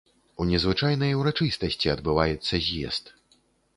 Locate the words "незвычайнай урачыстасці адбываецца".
0.51-2.63